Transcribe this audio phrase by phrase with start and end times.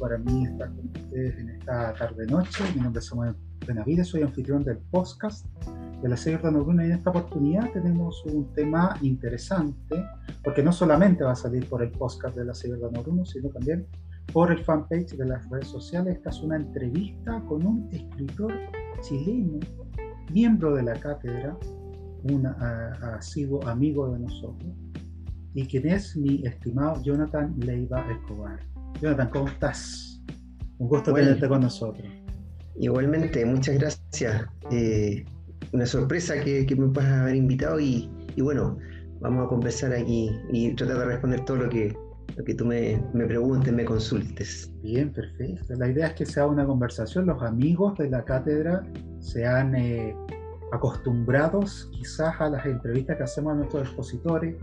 [0.00, 2.64] para mí estar con ustedes en esta tarde-noche.
[2.74, 3.34] Mi nombre es Samuel
[3.66, 5.46] Benavides, soy anfitrión del podcast
[6.02, 10.02] de la serie Nocturna y en esta oportunidad tenemos un tema interesante,
[10.42, 13.86] porque no solamente va a salir por el podcast de la serie Nocturna, sino también
[14.32, 16.16] por el fanpage de las redes sociales.
[16.16, 18.54] Esta es una entrevista con un escritor
[19.02, 19.60] chileno,
[20.32, 21.58] miembro de la cátedra,
[22.24, 24.72] un asiduo amigo de nosotros,
[25.52, 28.69] y quien es mi estimado Jonathan Leiva Escobar.
[29.00, 30.22] Jonathan, ¿cómo estás?
[30.78, 32.06] Un gusto tenerte con nosotros.
[32.78, 34.46] Igualmente, muchas gracias.
[34.70, 35.24] Eh,
[35.72, 38.76] una sorpresa que, me puedas haber invitado y, bueno,
[39.20, 41.96] vamos a conversar aquí y tratar de responder todo lo que,
[42.36, 44.70] lo que tú me, me preguntes, me consultes.
[44.82, 45.74] Bien, perfecto.
[45.76, 47.26] La idea es que sea una conversación.
[47.26, 48.82] Los amigos de la cátedra
[49.20, 50.14] sean eh,
[50.72, 54.56] acostumbrados quizás a las entrevistas que hacemos a nuestros expositores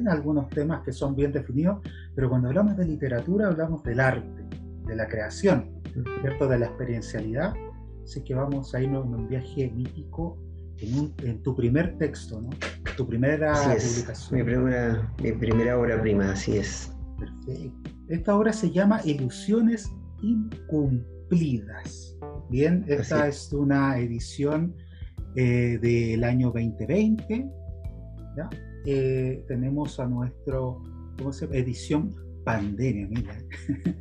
[0.00, 1.80] en algunos temas que son bien definidos,
[2.14, 4.44] pero cuando hablamos de literatura hablamos del arte,
[4.86, 5.70] de la creación,
[6.20, 6.48] ¿cierto?
[6.48, 7.54] de la experiencialidad.
[8.04, 10.38] Así que vamos a irnos en un viaje mítico
[10.78, 12.50] en, tu primer texto, ¿no?
[12.96, 14.38] Tu primera publicación.
[14.38, 16.92] Mi primera, mi primera obra prima, así es.
[17.18, 17.90] Perfecto.
[18.08, 19.90] Esta obra se llama Ilusiones
[20.22, 22.16] Incumplidas.
[22.48, 24.74] Bien, esta es una edición
[25.36, 27.48] eh, del año 2020.
[28.36, 28.48] ¿ya?
[28.86, 30.82] Eh, tenemos a nuestro,
[31.18, 31.58] ¿cómo se llama?
[31.58, 32.14] Edición
[32.44, 33.38] pandemia, mira.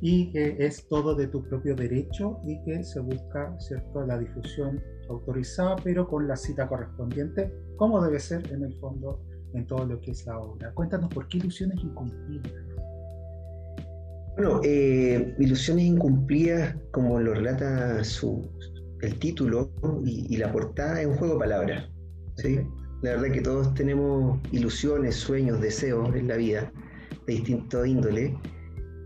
[0.00, 4.80] y que es todo de tu propio derecho y que se busca, ¿cierto?, la difusión
[5.08, 9.20] autorizada, pero con la cita correspondiente, como debe ser en el fondo
[9.54, 10.72] en todo lo que es la obra.
[10.74, 12.52] Cuéntanos por qué ilusiones incumplidas.
[14.36, 18.50] Bueno, eh, ilusiones incumplidas, como lo relata su,
[19.00, 19.72] el título
[20.04, 21.90] y, la portada, es un juego de palabras.
[22.36, 22.60] ¿sí?
[23.06, 26.72] La verdad que todos tenemos ilusiones, sueños, deseos en la vida
[27.28, 28.36] de distinto índole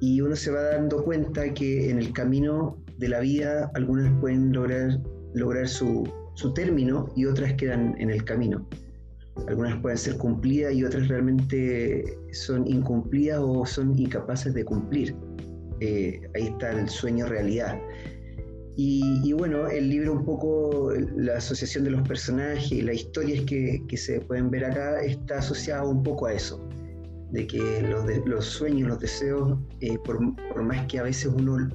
[0.01, 4.55] y uno se va dando cuenta que en el camino de la vida algunas pueden
[4.55, 4.99] lograr,
[5.35, 8.67] lograr su, su término y otras quedan en el camino.
[9.47, 15.15] Algunas pueden ser cumplidas y otras realmente son incumplidas o son incapaces de cumplir.
[15.81, 17.79] Eh, ahí está el sueño realidad.
[18.83, 23.83] Y, bueno, el libro un poco, la asociación de los personajes y las historias que,
[23.87, 26.67] que se pueden ver acá está asociado un poco a eso,
[27.31, 31.69] de que los, los sueños, los deseos, eh, por, por, más que a veces uno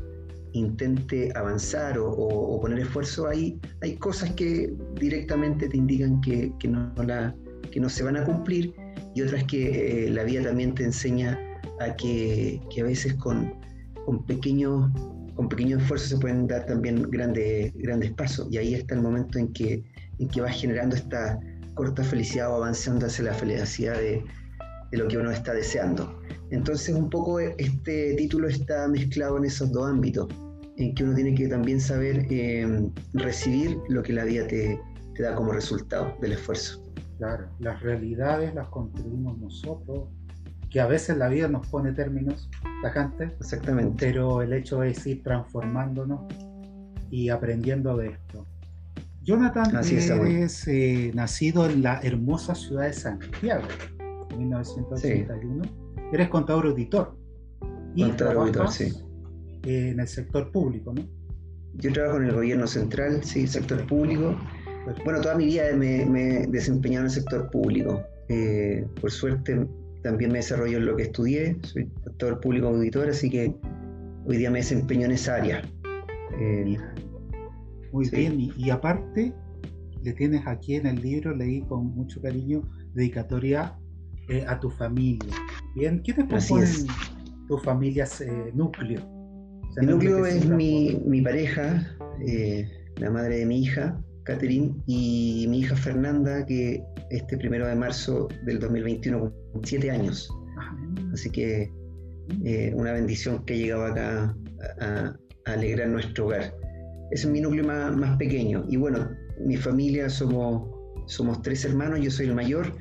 [0.53, 6.67] intente avanzar o, o, poner esfuerzo, hay, hay cosas que directamente te indican que, que,
[6.67, 7.35] no, la,
[7.71, 8.73] que no se van a cumplir
[9.13, 11.39] y otras que eh, la vida también te enseña
[11.81, 13.53] a que, que a veces con,
[14.07, 14.89] con pequeños
[15.35, 18.47] con pequeños esfuerzos se pueden dar también grandes, grandes pasos.
[18.51, 19.83] Y ahí está el momento en que,
[20.19, 21.39] en que vas generando esta
[21.75, 24.23] corta felicidad o avanzando hacia la felicidad de,
[24.91, 26.19] de lo que uno está deseando.
[26.51, 30.27] Entonces un poco este título está mezclado en esos dos ámbitos,
[30.77, 34.79] en que uno tiene que también saber eh, recibir lo que la vida te,
[35.15, 36.81] te da como resultado del esfuerzo.
[37.17, 40.09] Claro, las realidades las construimos nosotros,
[40.69, 42.49] que a veces la vida nos pone términos
[42.81, 43.31] tajantes.
[43.39, 43.95] Exactamente.
[43.97, 46.21] Pero el hecho es ir transformándonos
[47.09, 48.45] y aprendiendo de esto.
[49.23, 53.63] Jonathan, Así eres eh, nacido en la hermosa ciudad de Santiago,
[54.29, 55.63] en 1981.
[56.13, 57.17] Eres contador auditor.
[57.95, 58.93] Y contador auditor, sí.
[59.63, 61.03] en el sector público, ¿no?
[61.77, 64.37] Yo trabajo en el gobierno central, sí, sector público.
[65.03, 68.03] Bueno, toda mi vida me, he desempeñado en el sector público.
[68.29, 69.67] Eh, por suerte
[70.05, 73.55] también me desarrollo en lo que estudié, soy doctor público auditor, así que
[74.27, 75.63] hoy día me desempeño en esa área.
[76.39, 76.77] Eh,
[77.91, 79.33] Muy bien, y, aparte
[80.03, 82.61] le tienes aquí en el libro, leí con mucho cariño,
[82.93, 83.75] dedicatoria
[84.29, 85.33] eh, a tu familia.
[85.75, 86.69] Bien, ¿qué te componen
[87.47, 89.01] tus familias eh, núcleo?
[89.81, 91.83] Mi núcleo es mi, mi, pareja,
[92.97, 98.27] la madre de mi hija, Catherine, y mi hija Fernanda, que este primero de marzo
[98.45, 100.29] del 2021 con siete años.
[101.13, 101.71] Así que
[102.43, 104.35] eh, una bendición que ha llegado acá
[104.81, 105.15] a,
[105.45, 106.55] alegrar nuestro hogar.
[107.11, 108.65] Ese es mi núcleo más, pequeño.
[108.67, 109.09] Y bueno,
[109.45, 110.67] mi familia somos,
[111.05, 112.75] somos tres hermanos, yo soy el mayor,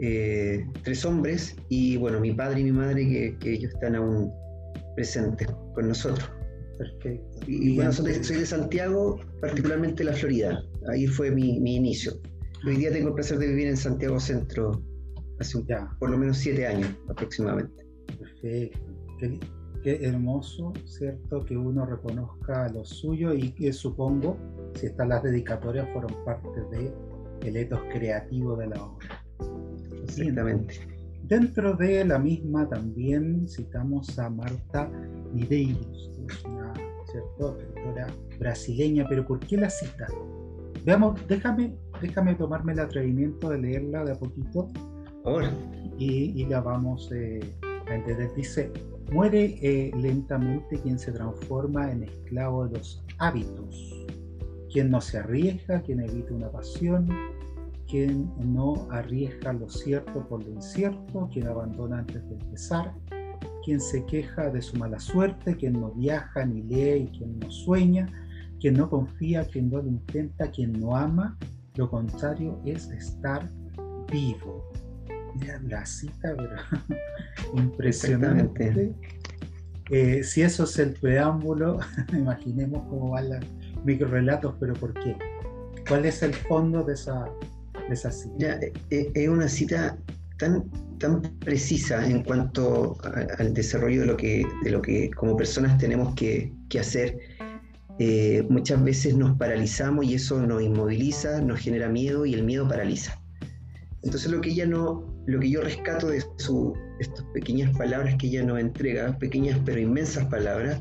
[0.00, 4.32] eh, tres hombres, y bueno, mi padre y mi madre que, que ellos están aún
[4.94, 6.30] presentes con nosotros.
[6.80, 7.40] Perfecto.
[7.46, 10.62] Y, bueno, soy de, Santiago, particularmente la Florida.
[10.90, 12.12] Ahí fue mi, mi, inicio.
[12.66, 14.82] Hoy día tengo el placer de vivir en Santiago Centro
[15.38, 15.90] hace un, ya.
[15.98, 17.86] por lo menos siete años aproximadamente.
[18.18, 18.78] Perfecto.
[19.82, 21.42] Qué, hermoso, ¿cierto?
[21.46, 24.36] Que uno reconozca lo suyo y que supongo,
[24.74, 26.92] si están las dedicatorias, fueron parte de
[27.48, 29.24] el etos creativo de la obra.
[30.02, 30.80] Exactamente.
[31.22, 34.90] Dentro de la misma también citamos a Marta
[35.32, 36.10] Medeiros,
[36.44, 36.74] una
[37.06, 38.06] escritora
[38.38, 40.08] brasileña, pero ¿por qué la cita?
[40.84, 44.68] Veamos, déjame, déjame tomarme el atrevimiento de leerla de a poquito.
[45.98, 48.32] Y, y, la vamos eh, a entender.
[48.34, 48.72] Dice,
[49.12, 54.06] muere eh, lentamente quien se transforma en esclavo de los hábitos,
[54.72, 57.08] quien no se arriesga, quien evita una pasión,
[57.86, 62.94] quien no arriesga lo cierto por lo incierto, quien abandona antes de empezar,
[63.64, 67.50] quien se queja de su mala suerte, quien no viaja ni lee y quien no
[67.50, 68.06] sueña,
[68.60, 71.36] quien no confía, quien no lo intenta, quien no ama,
[71.80, 73.48] lo contrario es estar
[74.12, 74.70] vivo.
[75.40, 76.60] Mira la cita, ¿verdad?
[77.54, 78.94] Impresionante.
[79.88, 81.78] Eh, si eso es el preámbulo,
[82.12, 83.44] imaginemos cómo van los
[83.82, 85.16] microrelatos, pero ¿por qué?
[85.88, 87.24] ¿Cuál es el fondo de esa,
[87.88, 88.58] esa cita?
[88.60, 89.96] Eh, eh, es una cita
[90.38, 92.98] tan, tan precisa en cuanto
[93.38, 97.18] al desarrollo de lo que, de lo que como personas tenemos que, hacer.
[98.02, 102.66] Eh, muchas veces nos paralizamos y eso nos inmoviliza, nos genera miedo y el miedo
[102.66, 103.22] paraliza.
[104.02, 108.28] Entonces lo que ella no, lo que yo rescato de su, estas pequeñas palabras que
[108.28, 110.80] ella nos entrega, pequeñas pero inmensas palabras,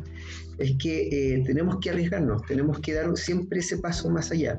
[0.59, 4.57] es que tenemos que arriesgarnos, tenemos que dar siempre ese paso más allá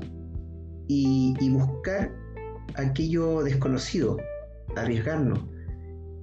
[0.86, 2.12] y, y buscar
[2.74, 4.18] aquello desconocido,
[4.76, 5.40] arriesgarnos.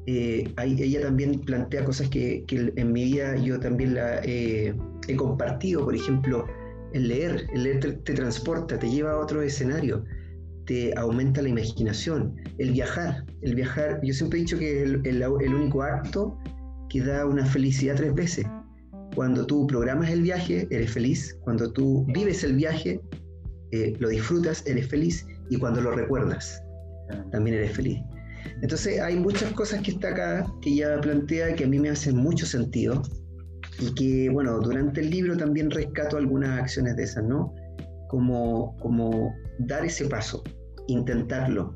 [0.05, 4.73] Eh, ella también plantea cosas que, en mi vida yo también la he
[5.15, 6.45] compartido, por ejemplo,
[6.93, 10.03] el leer, el leer te, transporta, te lleva a otro escenario,
[10.65, 15.53] te aumenta la imaginación, el viajar, el viajar, yo siempre he dicho que es el,
[15.53, 16.37] único acto
[16.89, 18.45] que da una felicidad tres veces.
[19.15, 23.01] Cuando tú programas el viaje, eres feliz, cuando tú vives el viaje,
[23.71, 26.61] eh, lo disfrutas, eres feliz, y cuando lo recuerdas,
[27.31, 27.99] también eres feliz.
[28.61, 32.17] Entonces hay muchas cosas que está acá, que ella plantea, que a mí me hacen
[32.17, 33.01] mucho sentido
[33.79, 37.53] y que, bueno, durante el libro también rescato algunas acciones de esas, ¿no?
[38.09, 40.43] Como, como dar ese paso,
[40.87, 41.75] intentarlo.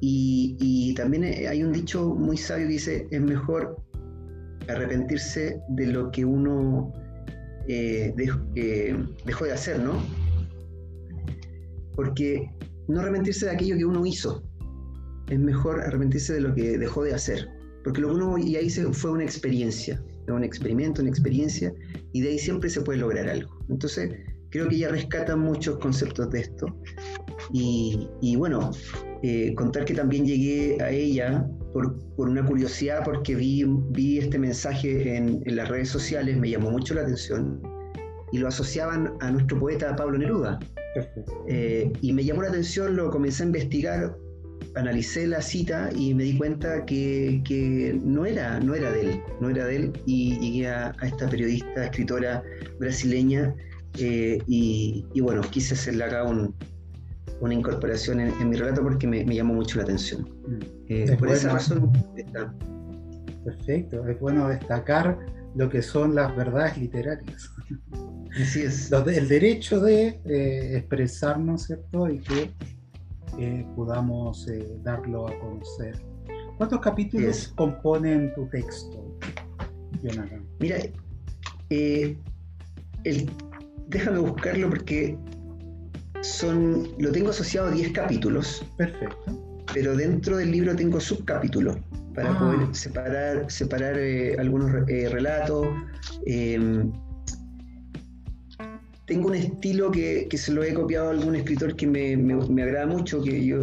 [0.00, 3.76] Y, y también hay un dicho muy sabio que dice, es mejor
[4.68, 6.92] arrepentirse de lo que uno
[7.68, 8.14] eh,
[8.54, 9.94] eh, dejó de hacer, ¿no?
[11.94, 12.50] Porque
[12.88, 14.42] no arrepentirse de aquello que uno hizo,
[15.28, 17.48] es mejor arrepentirse de lo que dejó de hacer.
[17.82, 20.02] Porque lo que uno y ahí fue una experiencia,
[20.34, 21.72] un experimento, una experiencia,
[22.12, 23.58] y de ahí siempre se puede lograr algo.
[23.68, 24.14] Entonces,
[24.50, 26.66] creo que ella rescata muchos conceptos de esto.
[27.52, 28.70] Y, bueno,
[29.22, 34.38] eh, contar que también llegué a ella por, por, una curiosidad, porque vi, vi este
[34.38, 37.60] mensaje en, en las redes sociales, me llamó mucho la atención,
[38.32, 40.58] y lo asociaban a nuestro poeta Pablo Neruda.
[41.48, 44.16] Eh, y me llamó la atención, lo comencé a investigar
[44.74, 49.50] analicé la cita y me di cuenta que, no, era, no era de él, no
[49.50, 52.42] era de él, y llegué a, esta periodista, escritora
[52.78, 53.54] brasileña,
[53.98, 59.78] eh, y, bueno, quise hacerle acá una incorporación en, mi relato porque me, llamó mucho
[59.78, 60.28] la atención.
[60.46, 60.58] Mm.
[60.88, 62.54] Eh, por esa razón está.
[63.44, 65.16] Perfecto, es bueno destacar
[65.54, 67.50] lo que son las verdades literarias.
[68.40, 68.92] Así es.
[68.92, 72.10] el derecho de eh, expresarnos, ¿cierto?
[72.10, 72.52] Y que
[73.74, 75.94] podamos eh, darlo a conocer.
[76.56, 79.18] ¿Cuántos capítulos componen tu texto,
[80.02, 80.44] Jonathan?
[80.58, 80.78] Mira,
[81.70, 82.16] eh,
[83.88, 85.18] déjame buscarlo porque
[86.22, 88.64] son, lo tengo asociado a 10 capítulos.
[88.76, 89.64] Perfecto.
[89.74, 91.76] Pero dentro del libro tengo subcapítulos
[92.14, 92.38] para ah.
[92.38, 95.66] poder separar, separar eh, algunos relatos.
[99.06, 103.22] Tengo un estilo que, se lo he copiado a algún escritor que me, agrada mucho,
[103.22, 103.58] que yo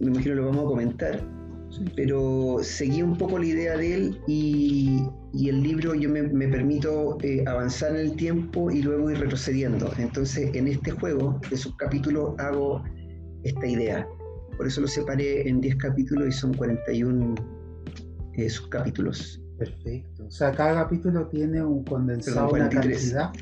[0.00, 1.24] me imagino lo vamos a comentar,
[1.94, 5.00] pero seguí un poco la idea de él y,
[5.34, 9.92] el libro yo me, permito eh, avanzar en el tiempo y luego ir retrocediendo.
[9.98, 12.82] Entonces en este juego de subcapítulos hago
[13.44, 14.08] esta idea.
[14.56, 17.36] Por eso lo separé en 10 capítulos y son 41
[18.34, 19.40] eh, subcapítulos.
[19.58, 20.26] Perfecto.
[20.26, 23.32] O sea, cada capítulo tiene un condensado, una cantidad,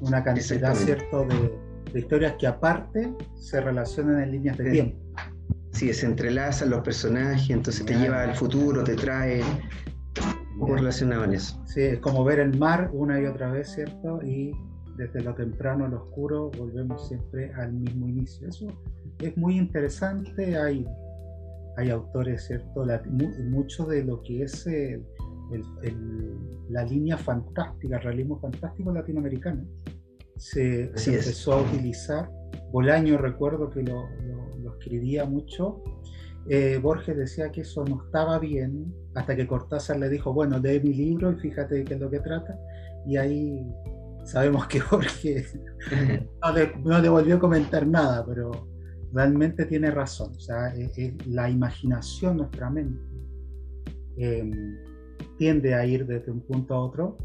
[0.00, 4.98] una cantidad, ¿cierto?, de, historias que aparte se relacionan en líneas de tiempo.
[5.72, 9.42] Sí, se entrelazan los personajes, entonces te lleva al futuro, te trae
[10.58, 11.60] un relacionado en eso.
[11.66, 14.20] Sí, es como ver el mar una y otra vez, ¿cierto?
[14.22, 14.52] Y
[14.96, 18.48] desde lo temprano al oscuro volvemos siempre al mismo inicio.
[18.48, 18.66] Eso
[19.20, 20.86] es muy interesante, hay,
[21.76, 22.84] hay autores, ¿cierto?
[23.48, 24.68] mucho de lo que es...
[25.52, 29.64] el la línea fantástica, el realismo fantástico latinoamericano.
[30.36, 32.30] Se, empezó a utilizar.
[32.70, 34.08] Bolaño recuerdo que lo,
[34.78, 35.82] escribía mucho.
[36.48, 40.80] eh, Borges decía que eso no estaba bien, hasta que Cortázar le dijo, bueno, lee
[40.80, 42.58] mi libro y fíjate de qué es lo que trata,
[43.06, 43.66] y ahí
[44.24, 45.58] sabemos que Borges
[46.84, 48.50] no, le, volvió a comentar nada, pero
[49.12, 50.72] realmente tiene razón, o sea,
[51.26, 53.02] la imaginación, nuestra mente,
[54.16, 54.87] em,
[55.38, 57.16] tiende a ir desde un punto a otro,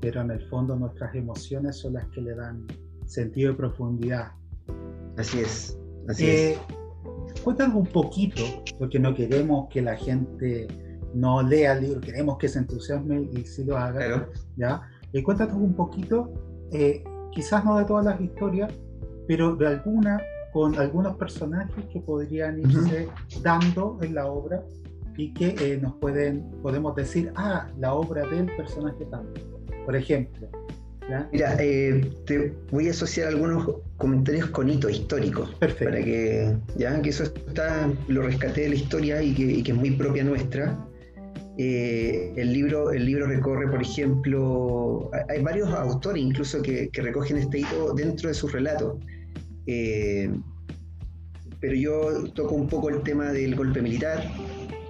[0.00, 2.66] pero en el fondo nuestras emociones son las que le dan
[3.06, 4.32] sentido y profundidad.
[5.16, 6.40] Así es, así es.
[6.52, 6.58] Eh,
[7.42, 8.42] cuéntanos un poquito,
[8.78, 10.66] porque no queremos que la gente
[11.14, 14.28] no lea el libro, queremos que se entusiasme y sí lo haga.
[14.56, 14.82] ¿ya?
[15.12, 16.32] Eh, cuéntanos un poquito,
[16.72, 18.72] eh, quizás no de todas las historias,
[19.28, 20.20] pero de alguna,
[20.52, 23.08] con algunos personajes que podrían irse
[23.42, 24.62] dando en la obra
[25.16, 29.40] y que eh, nos pueden, podemos decir, ah, la obra del personaje tanto.
[29.84, 30.48] Por ejemplo,
[31.32, 33.68] Mira, eh, te voy a asociar algunos
[33.98, 35.54] comentarios con hitos históricos.
[35.56, 35.84] Perfecto.
[35.84, 39.90] Para que, ya que eso está, lo rescaté de la historia y que, es muy
[39.90, 40.78] propia nuestra.
[41.58, 47.60] Eh, el, libro, el libro recorre, por ejemplo, hay varios autores incluso que, recogen este
[47.60, 48.98] hito dentro de sus relatos.
[49.66, 54.24] Pero yo toco un poco el tema del golpe militar,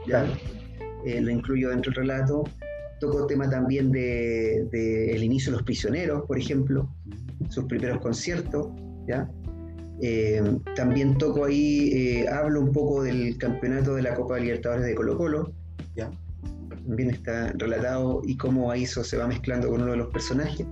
[0.06, 0.26] ¿ya?
[1.04, 2.44] lo incluyo dentro del relato
[3.00, 6.88] Toco tema también del de, el inicio de los prisioneros, por ejemplo,
[7.48, 8.68] sus primeros conciertos,
[9.06, 9.28] ¿ya?
[10.00, 10.42] Eh,
[10.74, 14.94] también toco ahí, eh, hablo un poco del campeonato de la Copa de Libertadores de
[14.94, 15.52] Colo Colo,
[15.96, 16.10] ¿ya?
[16.86, 20.66] También está relatado y cómo ahí eso se va mezclando con uno de los personajes.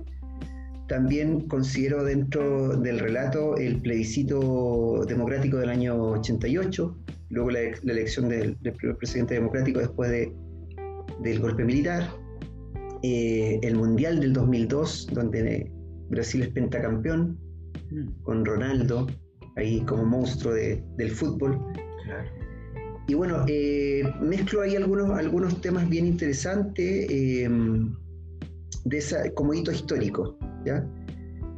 [0.87, 6.97] También considero dentro del relato el plebiscito democrático del año 88,
[7.33, 10.31] luego la, elección del, del, presidente democrático después de,
[11.21, 12.09] del golpe militar,
[13.01, 15.71] eh, el Mundial del 2002, donde
[16.09, 17.37] Brasil es pentacampeón,
[17.91, 18.23] mm.
[18.23, 19.07] con Ronaldo
[19.55, 21.59] ahí como monstruo del fútbol.
[23.07, 27.93] Y bueno, eh, mezclo ahí algunos, algunos temas bien interesantes em,
[28.85, 30.37] de esa, como hito histórico.
[30.65, 30.87] ¿ya?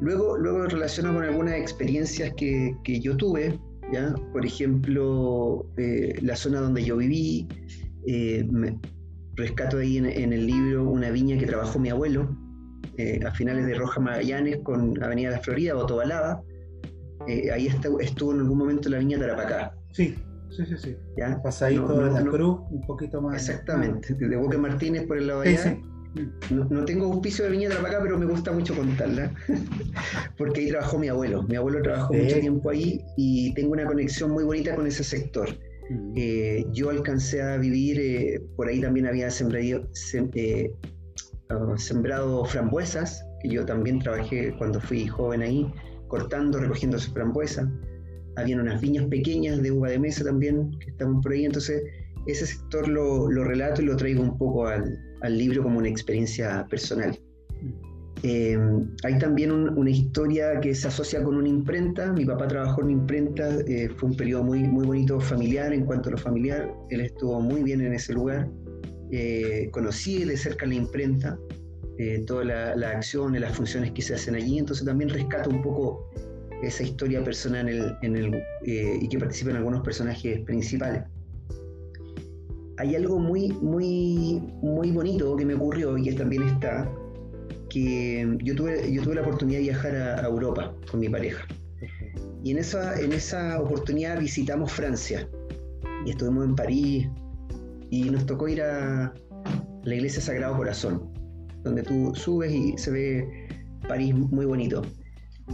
[0.01, 3.59] Luego, luego relaciono con algunas experiencias que, que yo tuve,
[3.93, 4.13] ¿ya?
[4.31, 7.47] por ejemplo, eh, la zona donde yo viví,
[8.51, 8.77] me,
[9.35, 12.35] rescato ahí en, el libro una viña que trabajó mi abuelo
[12.97, 16.41] eh, a finales de Roja Magallanes con Avenida La Florida, Botobalaba.
[17.27, 19.75] Eh, ahí estuvo en algún momento la viña Tarapacá.
[19.91, 20.15] Sí,
[20.49, 20.77] sí, sí.
[20.77, 20.95] sí.
[21.17, 21.41] ¿Ya?
[21.41, 23.35] Pasadito de la cruz, un poquito más.
[23.35, 25.77] Exactamente, de Boque Martínez por el lado de allá.
[26.49, 29.33] No, tengo auspicio de Viña Tarapacá, pero me gusta mucho contarla,
[30.37, 31.43] porque ahí trabajó mi abuelo.
[31.43, 35.49] Mi abuelo trabajó mucho tiempo ahí y tengo una conexión muy bonita con ese sector.
[36.15, 39.87] Eh, yo alcancé a vivir, eh, por ahí también había sembrado,
[40.33, 40.71] eh,
[41.49, 45.71] ah, sembrado frambuesas, que yo también trabajé cuando fui joven ahí,
[46.07, 47.67] cortando, recogiendo esas frambuesas.
[48.37, 51.83] Habían unas viñas pequeñas de uva de mesa también, que estaban por ahí, entonces
[52.25, 55.89] ese sector lo, lo relato y lo traigo un poco al, al libro como una
[55.89, 57.17] experiencia personal.
[58.23, 58.57] Eh,
[59.03, 62.11] hay también una historia que se asocia con una imprenta.
[62.11, 65.85] Mi papá trabajó en una imprenta, eh, fue un periodo muy, muy bonito familiar en
[65.85, 66.73] cuanto a lo familiar.
[66.89, 68.49] Él estuvo muy bien en ese lugar.
[69.11, 71.37] Eh, conocí de cerca la imprenta,
[72.25, 74.57] todas las la acciones, las funciones que se hacen allí.
[74.57, 76.09] Entonces también rescato un poco
[76.63, 81.03] esa historia personal en el, y que participan algunos personajes principales.
[82.77, 86.91] Hay algo muy, muy, muy bonito que me ocurrió y que también está
[87.75, 91.45] yo tuve, yo tuve la oportunidad de viajar a, Europa con mi pareja.
[92.43, 95.27] Y en esa, en esa oportunidad visitamos Francia
[96.05, 97.09] y estuvimos en París
[97.89, 99.13] y nos tocó ir a
[99.83, 101.11] la iglesia Sagrado Corazón,
[101.63, 103.47] donde tú subes y se ve
[103.87, 104.81] París muy bonito.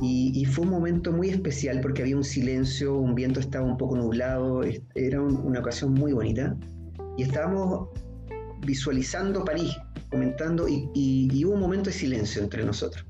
[0.02, 3.98] Y, fue un momento muy especial porque había un silencio, un viento estaba un poco
[3.98, 4.62] nublado,
[4.96, 6.56] era una ocasión muy bonita.
[7.18, 7.90] Y estábamos
[8.66, 9.76] visualizando París,
[10.10, 13.06] comentando, y, hubo un momento de silencio entre nosotros.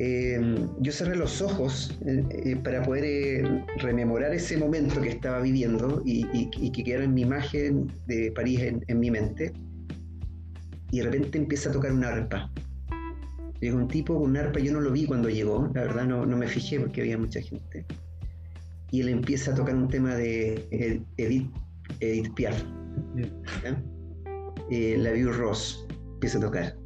[0.00, 0.38] Eh,
[0.78, 6.22] yo cerré los ojos eh, eh, para poder rememorar ese momento que estaba viviendo y,
[6.70, 9.52] que quedara en mi imagen de París en, mi mente.
[10.92, 12.50] Y de repente empieza a tocar una arpa.
[13.60, 16.24] Llegó un tipo con una arpa, yo no lo vi cuando llegó, la verdad no,
[16.24, 17.84] no me fijé porque había mucha gente.
[18.92, 21.50] Y él empieza a tocar un tema de Edith,
[22.00, 22.62] Edith Piaf.
[24.70, 26.76] Eh, la View Ross empieza a tocar.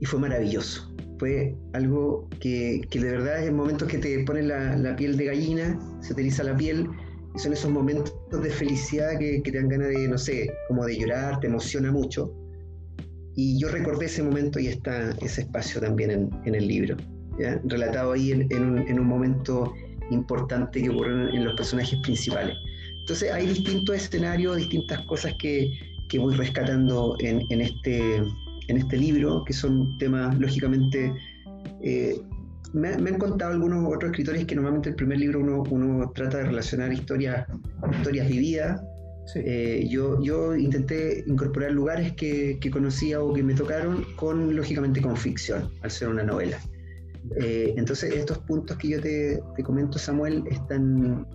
[0.00, 0.94] Y fue maravilloso.
[1.18, 5.78] Fue algo que, que de verdad es momentos que te ponen la, piel de gallina,
[6.00, 6.88] se te la piel,
[7.34, 10.98] y son esos momentos de felicidad que, te dan ganas de, no sé, como de
[10.98, 12.32] llorar, te emociona mucho.
[13.36, 16.96] Y yo recordé ese momento y está ese espacio también en, en el libro,
[17.64, 19.72] relatado ahí en, en, un, en, un, momento
[20.10, 22.56] importante que ocurrió en los personajes principales.
[23.00, 25.72] Entonces hay distintos escenarios, distintas cosas que,
[26.08, 31.12] que voy rescatando en, en, este, en este libro, que son temas lógicamente...
[31.82, 32.20] Eh,
[32.72, 36.38] me, han contado algunos otros escritores que normalmente en el primer libro uno, uno trata
[36.38, 37.46] de relacionar historias,
[37.98, 38.80] historias vividas.
[39.34, 45.00] Eh, yo, yo intenté incorporar lugares que, que, conocía o que me tocaron con, lógicamente,
[45.00, 46.58] con ficción, al ser una novela.
[47.36, 51.26] Eh, entonces, estos puntos que yo te, te, comento, Samuel, están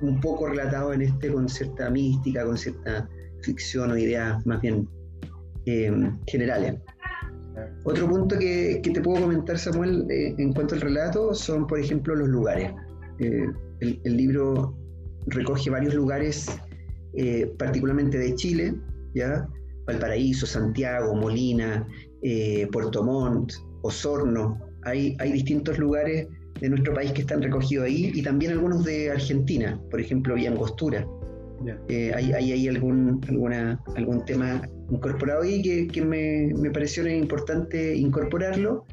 [0.00, 3.08] un poco relatados en este con cierta mística, con cierta
[3.42, 4.88] ficción o ideas más bien
[5.66, 5.92] eh,
[6.26, 6.74] generales.
[7.84, 12.14] Otro punto que, te puedo comentar, Samuel, eh, en cuanto al relato, son, por ejemplo,
[12.14, 12.72] los lugares.
[13.20, 13.46] Eh,
[13.80, 14.76] el, libro
[15.26, 16.46] recoge varios lugares,
[17.58, 18.74] particularmente de Chile,
[19.14, 19.46] ¿ya?
[19.86, 21.86] Valparaíso, Santiago, Molina,
[22.72, 24.58] Puerto Montt, Osorno.
[24.82, 26.26] Hay, hay distintos lugares
[26.60, 30.50] de nuestro país que están recogidos ahí y también algunos de Argentina, por ejemplo, Villa
[30.50, 31.06] Angostura.
[31.88, 37.96] Eh, hay, hay, algún, alguna, algún tema incorporado ahí que, que me, me, pareció importante
[37.96, 38.84] incorporarlo,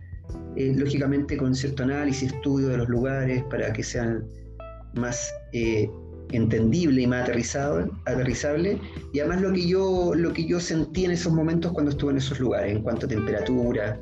[0.56, 4.24] eh, lógicamente con cierto análisis, estudio de los lugares para que sean
[4.96, 5.90] más eh,
[6.32, 8.80] entendible y más aterrizado, aterrizable
[9.14, 12.18] y además lo que yo lo que yo sentí en esos momentos cuando estuve en
[12.18, 14.00] esos lugares en cuanto a temperatura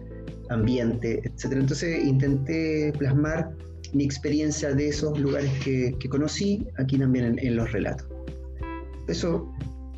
[0.49, 3.51] ambiente etcétera entonces intenté plasmar
[3.93, 8.07] mi experiencia de esos lugares que, que conocí aquí también en los relatos
[9.07, 9.51] eso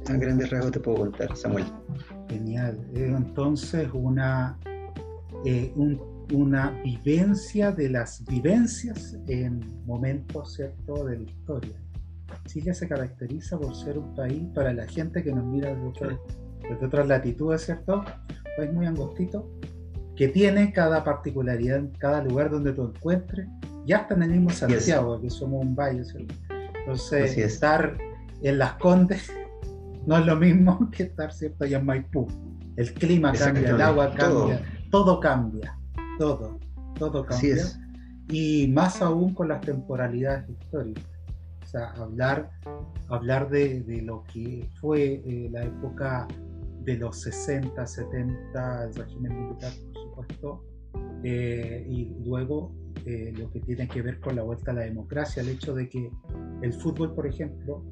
[0.07, 1.65] a grandes rasgos te puedo contar, Samuel.
[2.29, 2.79] Genial.
[2.95, 4.57] Eh, entonces, una,
[5.45, 5.73] eh,
[6.33, 11.05] una vivencia de las vivencias en momentos ¿cierto?
[11.05, 11.75] de la historia.
[12.47, 17.07] Chile se caracteriza por ser un país, para la gente que nos mira desde, otras
[17.07, 17.99] latitudes, ¿cierto?
[17.99, 19.51] Un país muy angostito,
[20.15, 23.47] que tiene cada particularidad en cada lugar donde tú encuentres,
[23.85, 26.35] ya hasta en el mismo Santiago, que somos un valle, ¿cierto?
[26.79, 27.97] Entonces, estar
[28.41, 29.31] en Las Condes
[30.05, 32.27] no es lo mismo que estar cierto allá en Maipú.
[32.75, 35.77] El clima cambia, el agua cambia, todo, cambia,
[36.17, 36.57] todo,
[36.97, 37.57] todo cambia.
[38.29, 41.05] Y más aún con las temporalidades históricas.
[41.63, 42.49] O sea, hablar,
[43.09, 46.27] hablar de, lo que fue eh, la época
[46.83, 49.71] de los 60, 70, el régimen militar,
[51.23, 52.73] eh, y luego
[53.05, 55.87] eh, lo que tiene que ver con la vuelta a la democracia, el hecho de
[55.87, 56.11] que
[56.61, 57.83] el fútbol, por ejemplo,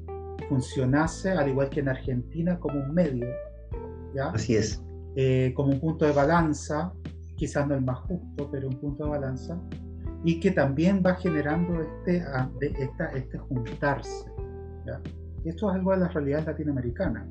[0.48, 3.26] funcionase, al igual que en Argentina, como un medio.
[4.14, 4.30] ¿ya?
[4.30, 4.82] Así es.
[5.16, 6.92] Eh, como un punto de balanza,
[7.36, 9.60] quizás no el más justo, pero un punto de balanza,
[10.24, 12.22] y que también va generando este,
[12.78, 14.26] esta, este juntarse.
[14.86, 15.00] ¿ya?
[15.44, 17.26] Esto es algo de la realidad latinoamericana.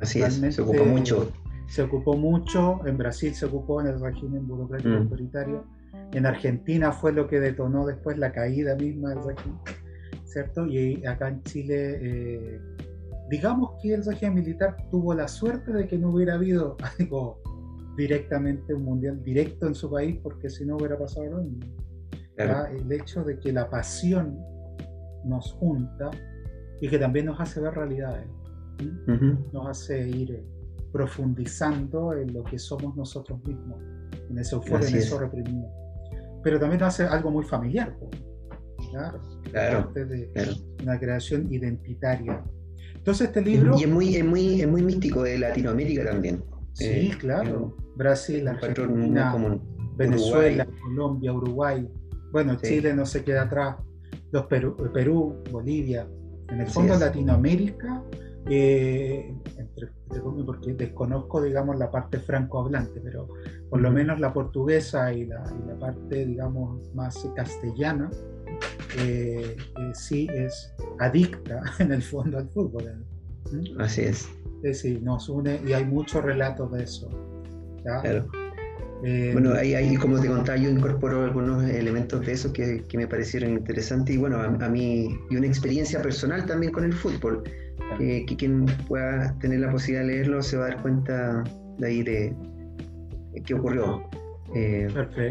[0.00, 1.30] Así es, se ocupó mucho.
[1.66, 5.02] Se ocupó mucho, en Brasil se ocupó en el régimen burocrático mm.
[5.02, 5.64] autoritario,
[6.12, 9.58] en Argentina fue lo que detonó después la caída misma del régimen
[10.34, 10.66] ¿cierto?
[10.66, 12.60] Y acá en Chile, eh,
[13.30, 17.40] digamos que el régimen militar tuvo la suerte de que no hubiera habido algo
[17.96, 21.72] directamente, un mundial directo en su país, porque si no hubiera pasado lo mismo.
[22.36, 24.36] El hecho de que la pasión
[25.24, 26.10] nos junta
[26.80, 28.26] y que también nos hace ver realidades,
[29.52, 30.44] nos hace ir
[30.94, 33.82] profundizando en lo que somos nosotros mismos,
[34.30, 35.66] en ese euforia, en eso reprimido.
[36.44, 37.96] Pero también hace algo muy familiar.
[38.92, 40.30] Claro, claro, de
[40.84, 42.44] una creación identitaria.
[42.94, 43.76] Entonces este libro...
[43.76, 46.44] Y es muy, es muy, es muy místico de Latinoamérica también.
[46.74, 47.76] Sí, eh, claro.
[47.96, 49.34] Brasil, Argentina,
[49.96, 51.88] Venezuela, Colombia, Uruguay.
[52.30, 53.78] Bueno, Chile no se queda atrás.
[54.30, 56.06] Los Perú, Perú Bolivia.
[56.50, 58.00] En el fondo Latinoamérica,
[58.48, 59.34] eh,
[60.44, 63.28] porque desconozco, digamos, la parte francohablante, pero
[63.70, 68.10] por lo menos la portuguesa y la, y la parte, digamos, más castellana,
[68.98, 73.04] eh, eh, sí es adicta en el fondo al fútbol.
[73.50, 73.80] ¿Mm?
[73.80, 74.28] Así es.
[74.72, 77.10] Sí, nos une y hay muchos relatos de eso.
[77.82, 78.26] Claro.
[79.04, 82.96] Eh, bueno, ahí, ahí, como te contaba, yo incorporo algunos elementos de eso que, que
[82.96, 87.42] me parecieron interesantes y bueno, a, mí, y una experiencia personal también con el fútbol,
[87.98, 91.44] que, que, quien pueda tener la posibilidad de leerlo se va a dar cuenta
[91.78, 92.34] de ahí de
[93.44, 94.02] qué ocurrió.
[94.54, 94.86] Eh,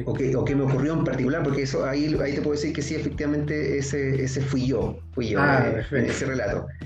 [0.06, 2.74] o, que, o, que, me ocurrió en particular, porque eso ahí, ahí te puedo decir
[2.74, 6.68] que sí, efectivamente ese, ese fui yo, fui yo ah, eh, en ese relato.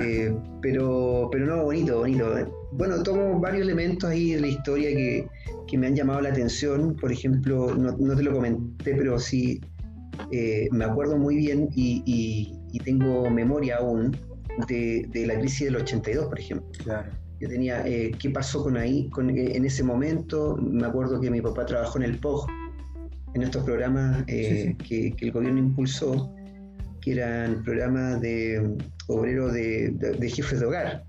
[0.00, 2.32] Eh, pero, pero no, bonito, bonito.
[2.72, 5.26] Bueno, tomo varios elementos ahí de la historia que,
[5.66, 6.96] que me han llamado la atención.
[6.96, 9.60] Por ejemplo, no, no te lo comenté, pero sí
[10.70, 14.16] me acuerdo muy bien y, y, y tengo memoria aún
[14.66, 16.68] de, de, la crisis del 82, por ejemplo.
[16.82, 19.08] Claro yo tenía, eh, ¿qué pasó con ahí?
[19.10, 22.46] Con, eh, en ese momento, me acuerdo que mi papá trabajó en el POG,
[23.34, 26.34] en estos programas eh, Que, el gobierno impulsó,
[27.00, 31.04] que eran programas de obrero de, de, jefes de hogar.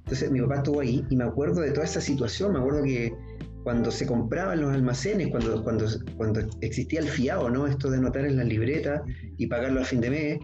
[0.00, 3.14] Entonces mi papá estuvo ahí y me acuerdo de toda esa situación, me acuerdo que
[3.62, 5.86] cuando se compraban los almacenes, cuando, cuando,
[6.16, 7.66] cuando existía el fiado, ¿no?
[7.66, 9.02] Esto de anotar en la libreta
[9.38, 10.38] y pagarlo a fin de mes,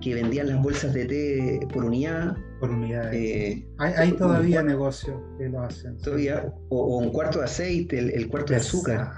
[0.00, 2.36] que vendían las bolsas de té por unidad.
[2.60, 3.12] Por unidad.
[3.12, 5.96] Eh, hay, todavía negocios que lo hacen.
[5.98, 9.12] Todavía, o, un cuarto de aceite, el, cuarto de azúcar.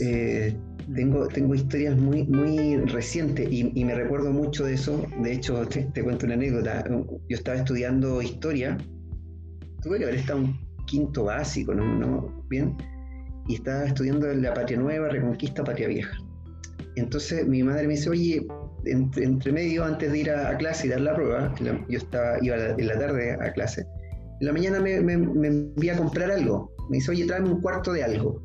[0.00, 0.56] Eh,
[0.94, 5.06] tengo, tengo historias muy, muy recientes y, me recuerdo mucho de eso.
[5.22, 6.84] De hecho, te, cuento una anécdota.
[6.88, 8.76] Yo estaba estudiando historia.
[9.82, 11.98] Tuve que haber estado un quinto básico, ¿no?
[11.98, 12.44] ¿No?
[12.48, 12.76] Bien.
[13.46, 16.16] Y estaba estudiando la Patria Nueva, Reconquista, Patria Vieja.
[16.96, 18.46] Entonces mi madre me dice, oye,
[18.86, 21.54] entre, medio, antes de ir a, clase y dar la prueba,
[21.88, 23.86] yo estaba, iba en la tarde a clase,
[24.40, 26.74] en la mañana me, me, me envía a comprar algo.
[26.90, 28.42] Me dice, oye, tráeme un cuarto de algo.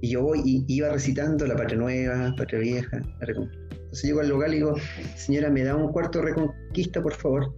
[0.00, 3.66] Y yo voy y iba recitando la Patria Nueva, Patria Vieja, la Reconquista.
[3.70, 4.74] Entonces llego al local y digo,
[5.16, 7.54] señora, ¿me da un cuarto de Reconquista, por favor?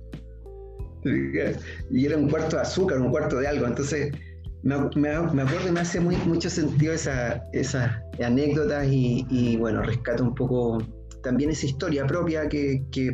[1.91, 3.67] Y era un cuarto de azúcar, un cuarto de algo.
[3.67, 4.13] Entonces
[4.63, 9.83] me, me, acuerdo y me hace muy, mucho sentido esa, esa anécdota y, y, bueno,
[9.83, 10.79] rescato un poco
[11.29, 13.13] también esa historia propia que, yo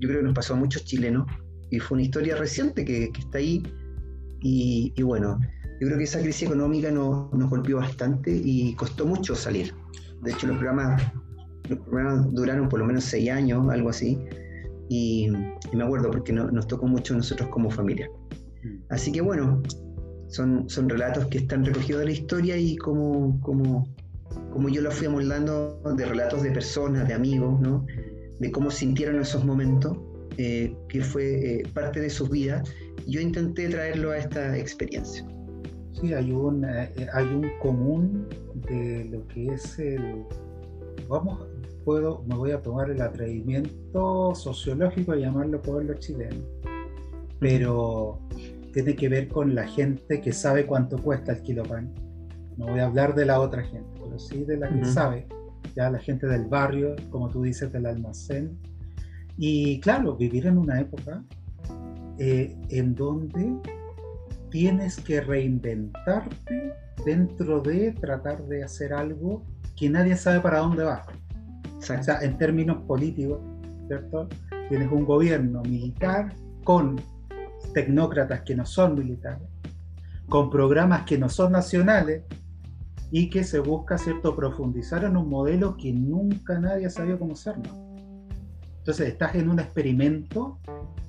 [0.00, 1.26] creo que nos pasó a muchos chilenos
[1.70, 3.62] y fue una historia reciente que, está ahí
[4.40, 5.38] y, bueno,
[5.80, 9.72] yo creo que esa crisis económica nos, nos golpeó bastante y costó mucho salir.
[10.22, 11.00] De hecho, los programas,
[12.32, 14.18] duraron por lo menos seis años, algo así,
[14.88, 15.28] y,
[15.72, 18.10] me acuerdo porque no, nos tocó mucho a nosotros como familia.
[18.90, 19.62] Así que bueno,
[20.26, 23.86] son, son relatos que están recogidos de la historia y como, como,
[24.52, 27.86] como yo lo fui amoldando de relatos de personas, de amigos, ¿no?
[28.38, 29.96] de cómo sintieron esos momentos,
[30.38, 32.68] eh, que fue eh, parte de sus vidas,
[33.06, 35.26] yo intenté traerlo a esta experiencia.
[35.92, 38.28] Sí, hay un, eh, hay un común
[38.68, 40.24] de lo que es el...
[41.08, 41.46] Vamos,
[41.84, 46.44] puedo, me voy a tomar el atrevimiento sociológico de llamarlo pueblo chileno,
[47.38, 48.18] pero
[48.72, 51.94] tiene que ver con la gente que sabe cuánto cuesta el kilo pan.
[52.58, 55.26] No voy a hablar de la otra gente, pero sí de la que sabe,
[55.74, 58.58] ya la gente del barrio, como tú dices, del almacén.
[59.36, 61.22] Y claro, vivir en una época
[62.18, 63.54] eh, en donde
[64.50, 66.72] tienes que reinventarte
[67.04, 69.44] dentro de tratar de hacer algo
[69.76, 71.02] que nadie sabe para dónde va.
[71.76, 73.40] O sea, en términos políticos,
[73.86, 74.28] ¿cierto?
[74.70, 76.32] Tienes un gobierno militar
[76.64, 76.98] con
[77.74, 79.46] tecnócratas que no son militares,
[80.28, 82.22] con programas que no son nacionales
[83.10, 87.70] y que se busca, ¿cierto?, profundizar en un modelo que nunca nadie sabía cómo hacerlo.
[88.78, 90.58] Entonces estás en un experimento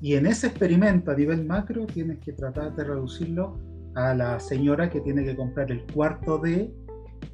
[0.02, 3.58] y en ese experimento a nivel macro tienes que tratar de reducirlo
[3.96, 6.74] a la señora que tiene que comprar el cuarto de,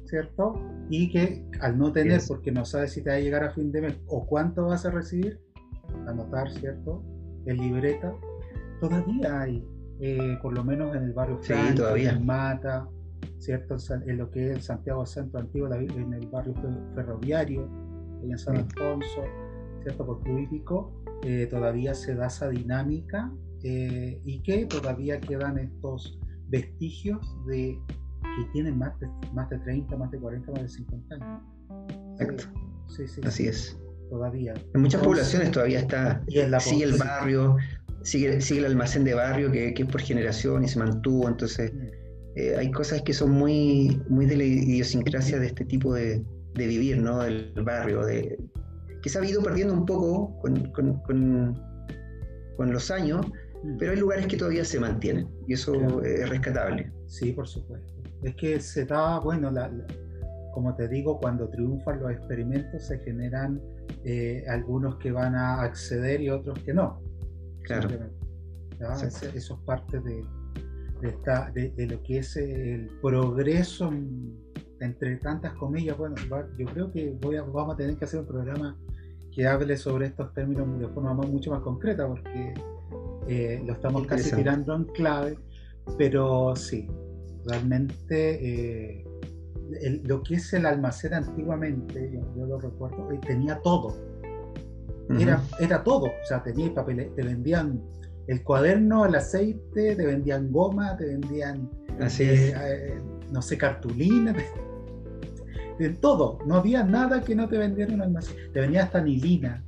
[0.06, 0.54] ¿cierto?
[0.88, 3.70] Y que al no tener, porque no sabe si te va a llegar a fin
[3.70, 5.40] de mes o cuánto vas a recibir,
[6.06, 7.02] anotar, ¿cierto?
[7.46, 8.14] En libreta,
[8.80, 9.62] todavía hay,
[10.00, 12.88] eh, por lo menos en el barrio Franco, en Mata,
[13.44, 13.76] ¿cierto?
[14.06, 16.54] En lo que es Santiago Centro Antiguo, en el barrio
[16.94, 17.68] ferroviario,
[18.22, 19.22] en San Alfonso,
[19.82, 20.06] ¿cierto?
[20.06, 23.30] Por político, eh, todavía se da esa dinámica
[23.62, 27.78] eh, y que todavía quedan estos vestigios de
[28.22, 31.42] que tienen más de, más de 30, más de 40, más de 50 años.
[32.12, 32.44] Exacto.
[32.88, 33.78] Sí, sí, Así es.
[34.08, 34.54] Todavía.
[34.74, 37.56] En muchas poblaciones todavía está, y en la sigue el barrio,
[38.02, 41.72] sigue, sigue el almacén de barrio que, que, es por generación y se mantuvo, entonces
[41.72, 42.03] mm.
[42.36, 46.66] Eh, hay cosas que son muy, muy de la idiosincrasia de este tipo de, de
[46.66, 47.22] vivir, ¿no?
[47.22, 48.38] Del barrio, de,
[49.02, 50.94] que se ha ido perdiendo un poco con, con,
[52.56, 53.26] con, los años,
[53.62, 53.76] mm.
[53.78, 56.90] pero hay lugares que todavía se mantienen y eso es rescatable.
[57.06, 57.92] Sí, por supuesto.
[58.22, 59.70] Es que se da, bueno, la,
[60.54, 63.60] como te digo, cuando triunfan los experimentos se generan
[64.04, 67.02] eh, algunos que van a acceder y otros que no.
[67.64, 67.88] Claro.
[68.80, 70.24] Eso, es parte de,
[71.52, 73.92] de, lo que es el progreso,
[74.80, 75.96] entre tantas comillas.
[75.96, 76.16] Bueno,
[76.58, 78.76] yo creo que voy a, vamos a tener que hacer un programa
[79.32, 82.54] que hable sobre estos términos de forma mucho más concreta, porque
[83.28, 85.38] eh, lo estamos casi tirando en clave,
[85.98, 86.88] pero sí,
[87.44, 89.04] realmente eh,
[90.04, 94.14] lo que es el almacén antiguamente, yo, lo recuerdo, eh, tenía todo
[95.10, 96.06] era, era todo.
[96.06, 97.82] O sea, tenía papel, te vendían
[98.26, 101.68] el cuaderno, el aceite, te vendían goma, te vendían,
[102.00, 104.34] Así eh, eh, no sé, cartulina,
[105.78, 106.38] de todo.
[106.46, 108.36] No había nada que no te vendieran en almacén.
[108.52, 109.62] Te venía hasta nilina,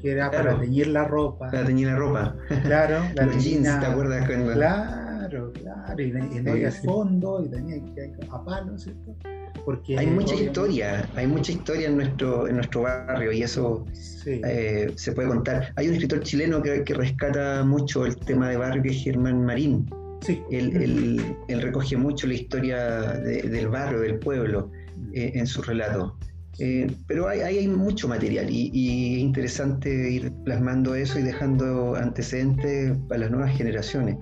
[0.00, 1.50] que era para teñir la ropa.
[1.50, 2.36] Para teñir la ropa.
[2.62, 4.26] Claro, la Los jeans, ¿te acuerdas?
[4.26, 6.02] Claro, claro.
[6.02, 9.16] Y, no había fondo, y tenía que ir a palo, ¿cierto?
[9.64, 13.84] Porque hay mucha historia, hay mucha historia en nuestro, en nuestro barrio y eso
[14.26, 15.72] eh, se puede contar.
[15.76, 19.88] Hay un escritor chileno que, rescata mucho el tema de barrio que es Germán Marín.
[20.22, 20.42] Sí.
[20.50, 24.70] Él, recoge mucho la historia del barrio, del pueblo,
[25.12, 26.16] eh, en su relato.
[26.58, 32.98] Eh, pero hay, hay, mucho material y, es interesante ir plasmando eso y dejando antecedentes
[33.08, 34.18] para las nuevas generaciones.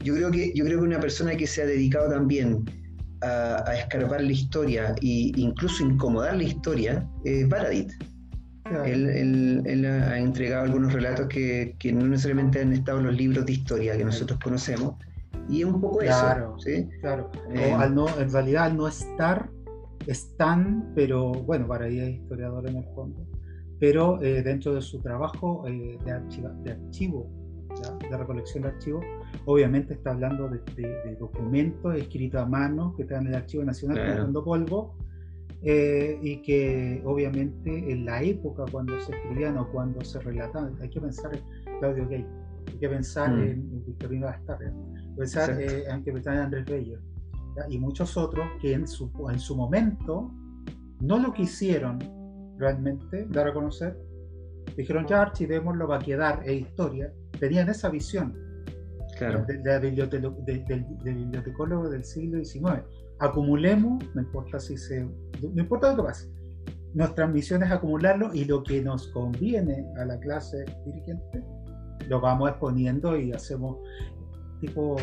[0.00, 2.64] Yo creo que, yo creo que una persona que se ha dedicado también
[3.22, 7.92] a, escarbar la historia e incluso incomodar la historia es Baradit.
[8.86, 13.96] Él, ha entregado algunos relatos que, no necesariamente han estado en los libros de historia
[13.96, 14.94] que nosotros conocemos.
[15.48, 16.56] Y es un poco eso.
[16.58, 16.88] ¿sí?
[17.00, 17.30] Claro.
[17.52, 19.50] Eh, al no, en realidad, al no estar,
[20.06, 23.26] están, pero bueno, Baradit es historiador en el fondo.
[23.78, 26.12] Pero eh, dentro de su trabajo eh, de,
[26.62, 27.28] de archivo,
[28.08, 29.04] de recolección de archivos,
[29.44, 34.44] obviamente está hablando de, documentos escritos a mano que están en el Archivo Nacional claro.
[34.44, 34.96] polvo
[35.62, 40.90] eh, y que obviamente en la época cuando se escribían o cuando se relataban, hay
[40.90, 42.26] que pensar en Claudio Gay,
[42.68, 43.42] hay que pensar mm.
[43.42, 44.72] en, Victorino Astarria,
[45.16, 46.98] pensar, eh, hay que pensar en Andrés Bello
[47.68, 50.32] y muchos otros que en su, en su momento
[51.00, 51.98] no lo quisieron
[52.58, 53.98] realmente dar a conocer,
[54.76, 58.51] dijeron ya archivémoslo, va a quedar, es historia, tenían esa visión
[59.30, 59.44] claro.
[59.46, 59.58] de,
[60.58, 62.82] del bibliotecólogo del siglo XIX.
[63.18, 65.04] Acumulemos, no importa si se.
[65.04, 66.30] No importa lo que pase.
[66.94, 71.42] Nuestra misión es acumularlo y lo que nos conviene a la clase dirigente
[72.08, 73.78] lo vamos exponiendo y hacemos
[74.60, 74.96] tipo.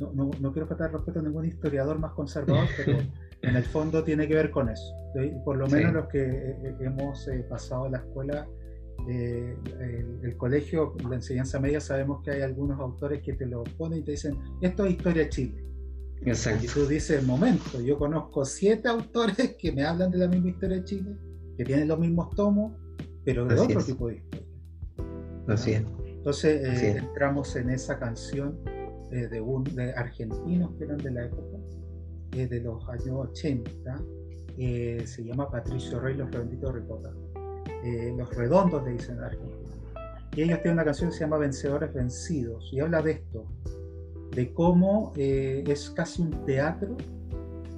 [0.00, 2.98] No, no, no quiero faltar respeto a ningún historiador más conservador, pero
[3.42, 4.92] en el fondo tiene que ver con eso.
[5.44, 8.48] Por lo menos los que eh, eh, hemos eh, pasado la escuela
[9.06, 9.56] eh,
[10.22, 14.02] el, colegio, la enseñanza media, sabemos que hay algunos autores que te lo ponen y
[14.02, 15.64] te dicen, esto es historia de Chile.
[16.22, 16.64] Exacto.
[16.64, 20.78] Y tú dices, momento, yo conozco siete autores que me hablan de la misma historia
[20.78, 21.16] de Chile,
[21.56, 22.72] que tienen los mismos tomos,
[23.24, 24.46] pero de otro tipo de historia.
[25.48, 25.82] Así es.
[26.06, 28.58] Entonces eh, entramos en esa canción
[29.12, 31.58] eh, de, un, de argentinos que eran de la época,
[32.30, 34.02] de los años 80,
[34.56, 37.14] se llama Patricio Rey, Los Redonditos Ricotas
[37.84, 39.70] eh, los redondos le dicen en Argentina.
[40.34, 43.46] Y ellos tienen una canción que se llama Vencedores Vencidos y habla de esto,
[44.32, 46.96] de cómo eh, es casi un teatro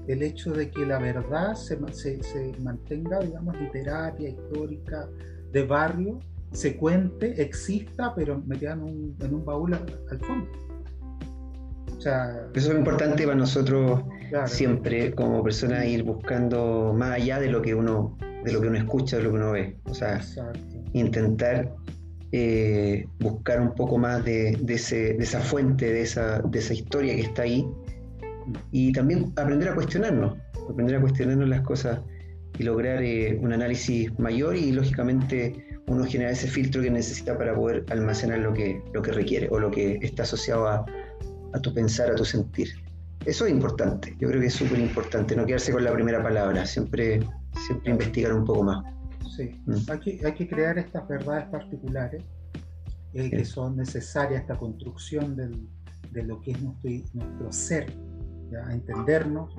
[0.07, 1.77] el hecho de que la verdad se,
[2.23, 5.09] se, mantenga, digamos, literaria, histórica,
[5.53, 6.21] de barrio,
[6.53, 10.49] se cuente, exista, pero metida en un, en un baúl al, fondo.
[12.55, 14.03] Eso es importante para nosotros
[14.47, 18.79] siempre, como personas, ir buscando más allá de lo que uno de lo que uno
[18.79, 19.77] escucha, de lo que uno ve.
[19.85, 20.21] O sea,
[20.93, 21.75] intentar
[22.33, 27.43] eh, buscar un poco más de, esa fuente, de esa, de esa historia que está
[27.43, 27.67] ahí.
[28.71, 30.37] Y también aprender a cuestionarnos,
[30.71, 32.01] aprender a cuestionarnos las cosas
[32.59, 37.55] y lograr eh, un análisis mayor y lógicamente uno genera ese filtro que necesita para
[37.55, 40.85] poder almacenar lo que, lo que requiere o lo que está asociado a,
[41.53, 42.69] a tu pensar, a tu sentir.
[43.25, 46.65] Eso es importante, yo creo que es súper importante, no quedarse con la primera palabra,
[46.65, 47.21] siempre
[47.67, 48.85] siempre investigar un poco más.
[49.37, 49.91] Sí, mm.
[49.91, 52.23] hay, que, hay que crear estas verdades particulares
[53.13, 55.67] eh, que son necesarias, esta construcción del,
[56.13, 57.87] de lo que es nuestro, nuestro ser,
[58.51, 58.73] ¿ya?
[58.73, 59.55] entendernos,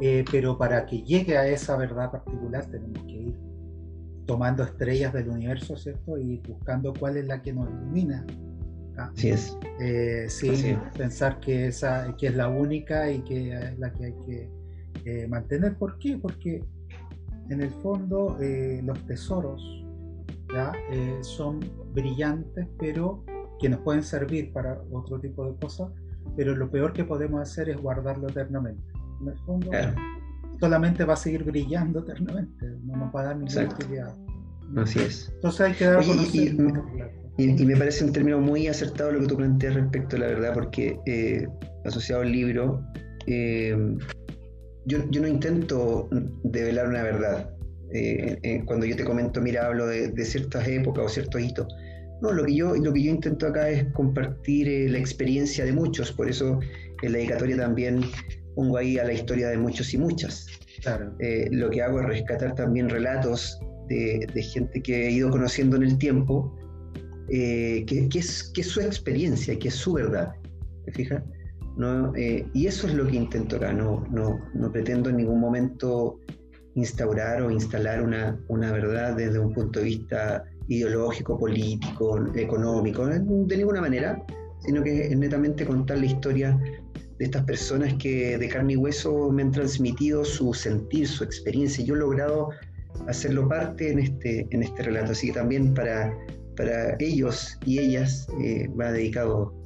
[0.00, 3.36] eh, pero para que llegue a esa verdad particular tenemos que ir
[4.26, 6.18] tomando estrellas del universo, ¿cierto?
[6.18, 8.26] Y buscando cuál es la que nos ilumina.
[8.96, 9.56] Así es.
[9.80, 14.14] Eh, sin pensar que, esa, que es la única y que es la que hay
[14.26, 15.76] que mantener.
[15.76, 16.18] ¿Por qué?
[16.18, 16.64] Porque
[17.50, 19.62] en el fondo eh, los tesoros
[20.92, 21.60] eh, son
[21.92, 23.24] brillantes, pero
[23.60, 25.90] que nos pueden servir para otro tipo de cosas,
[26.36, 28.82] pero lo peor que podemos hacer es guardarlo eternamente.
[29.20, 29.70] En el fondo
[30.58, 34.16] solamente va a seguir brillando eternamente, no nos va a dar ninguna utilidad.
[34.76, 35.30] Así es.
[35.34, 36.02] Entonces hay que dar
[37.36, 40.52] y, me parece un término muy acertado lo que tú planteas respecto a la verdad,
[40.52, 41.48] porque eh,
[41.84, 42.84] asociado al libro,
[44.86, 46.08] yo, no intento
[46.44, 47.50] develar una verdad.
[47.92, 51.66] Eh, eh, cuando yo te comento, mira, hablo de, ciertas épocas o ciertos hitos.
[52.22, 55.72] No, lo que yo, lo que yo intento acá es compartir eh, la experiencia de
[55.72, 56.60] muchos, por eso
[57.02, 58.02] en la dedicatoria también
[58.54, 60.46] pongo ahí a la historia de muchos y muchas.
[60.82, 61.14] Claro.
[61.50, 65.98] lo que hago es rescatar también relatos de, gente que he ido conociendo en el
[65.98, 66.56] tiempo,
[67.28, 70.32] que, es, que es su experiencia, que es su verdad.
[70.86, 71.22] ¿Te fijas?
[72.16, 76.18] Eh, y eso es lo que intento acá, no, no, no, pretendo en ningún momento
[76.74, 83.56] instaurar o instalar una, una, verdad desde un punto de vista ideológico, político, económico, de
[83.56, 84.22] ninguna manera,
[84.60, 86.58] sino que es netamente contar la historia
[87.18, 91.84] de estas personas que de carne y hueso me han transmitido su sentir, su experiencia.
[91.84, 92.50] Yo he logrado
[93.08, 96.14] hacerlo parte en este, en este relato, así que también para,
[96.56, 99.59] para ellos y ellas eh, va dedicado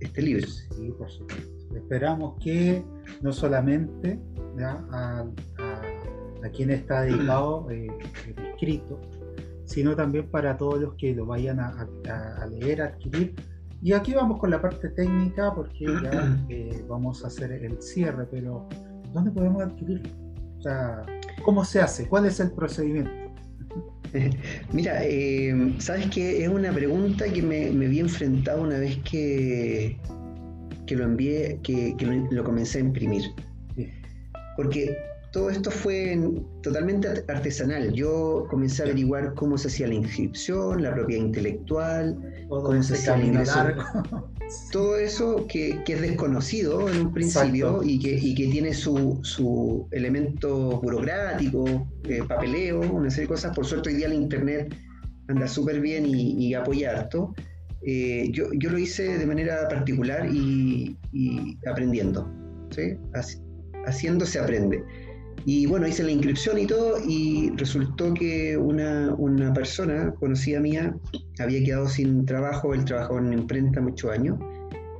[0.00, 0.46] este libro.
[0.46, 1.76] Sí, por supuesto.
[1.76, 2.84] Esperamos que
[3.22, 4.18] no solamente
[4.60, 5.24] a,
[5.58, 7.88] a, quien está dedicado eh,
[8.36, 9.00] el escrito,
[9.64, 13.34] sino también para todos los que lo vayan a, a leer, a adquirir,
[13.82, 18.26] y aquí vamos con la parte técnica porque ya eh, vamos a hacer el cierre,
[18.30, 18.68] pero
[19.12, 20.10] ¿dónde podemos adquirirlo?
[20.58, 21.04] O sea,
[21.44, 22.08] ¿cómo se hace?
[22.08, 23.25] ¿Cuál es el procedimiento?
[24.72, 29.96] Mira, eh, sabes que es una pregunta que me, vi enfrentado una vez que,
[30.86, 31.94] que lo envié, que,
[32.30, 33.24] lo, comencé a imprimir.
[34.56, 34.96] Porque
[35.36, 36.18] todo esto fue
[36.62, 37.92] totalmente artesanal.
[37.92, 42.16] Yo comencé a averiguar cómo se hacía la inscripción, la propiedad intelectual,
[42.48, 43.60] cómo se hacía el ingreso.
[44.72, 50.80] Todo eso que, es desconocido en un principio y que, que, tiene su, su elemento
[50.80, 53.54] burocrático, eh, papeleo, una serie de cosas.
[53.54, 54.74] Por suerte hoy día el Internet
[55.28, 57.34] anda súper bien y, apoya harto.
[57.82, 60.96] Eh, yo, yo, lo hice de manera particular y,
[61.66, 62.26] aprendiendo.
[62.70, 62.96] ¿sí?
[63.86, 64.82] haciendo se aprende.
[65.48, 70.92] Y bueno, hice la inscripción y todo y resultó que una, una persona conocida mía
[71.38, 74.36] había quedado sin trabajo, él trabajaba en imprenta muchos años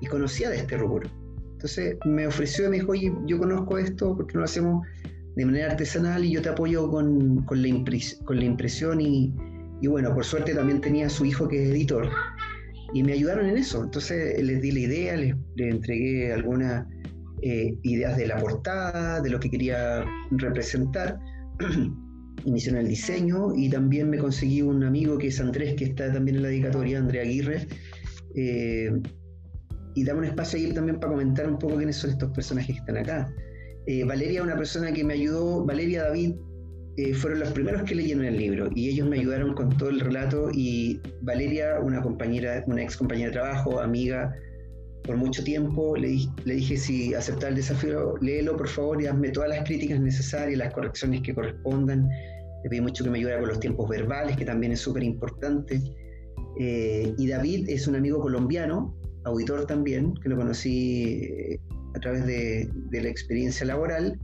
[0.00, 1.10] y conocía de este rubro.
[1.54, 4.86] Entonces me ofreció y me dijo, oye, yo conozco esto, porque no lo hacemos
[5.34, 7.84] de manera artesanal y yo te apoyo con, con, la,
[8.24, 9.34] con la impresión y,
[9.82, 12.08] y, bueno, por suerte también tenía a su hijo que es editor
[12.94, 13.82] y me ayudaron en eso.
[13.82, 16.88] Entonces les di la idea, les, les entregué alguna
[17.42, 21.18] eh, ideas de la portada, de lo que quería representar.
[22.46, 26.12] me hicieron el diseño y también me conseguí un amigo que es Andrés, que está
[26.12, 27.66] también en la dedicatoria, Andrea Aguirre.
[28.34, 28.90] Eh,
[29.94, 32.80] y dame un espacio ahí también para comentar un poco quiénes son estos personajes que
[32.80, 33.34] están acá.
[33.86, 36.34] Eh, Valeria, una persona que me ayudó, Valeria David,
[37.14, 40.48] fueron los primeros que leyeron el libro y ellos me ayudaron con todo el relato
[40.50, 44.34] y Valeria, una compañera, una ex compañera de trabajo, amiga,
[45.06, 45.96] por mucho tiempo.
[45.96, 50.00] Le, le dije si aceptaba el desafío, léelo por favor y hazme todas las críticas
[50.00, 52.08] necesarias, las correcciones que correspondan.
[52.64, 55.80] Le pedí mucho que me ayudara con los tiempos verbales, que también es súper importante.
[56.58, 61.60] Eh, y David es un amigo colombiano, auditor también, que lo conocí eh,
[61.94, 64.18] a través de, de, la experiencia laboral.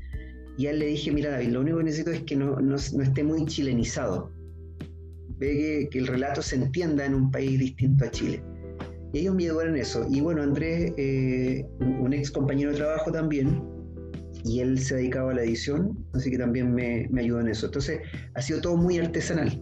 [0.56, 2.76] Y a él le dije, mira David, lo único que necesito es que no, no,
[2.76, 4.30] no esté muy chilenizado.
[5.38, 8.42] Ve que, que, el relato se entienda en un país distinto a Chile.
[9.12, 10.06] Y ellos me en eso.
[10.10, 13.62] Y bueno, Andrés, eh, un ex compañero de trabajo también,
[14.44, 17.66] y él se dedicaba a la edición, así que también me, me ayudó en eso.
[17.66, 18.00] Entonces,
[18.34, 19.60] ha sido todo muy artesanal.